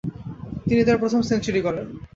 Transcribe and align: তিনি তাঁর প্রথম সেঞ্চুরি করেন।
তিনি 0.67 0.81
তাঁর 0.83 1.01
প্রথম 1.01 1.21
সেঞ্চুরি 1.29 1.61
করেন। 1.63 1.85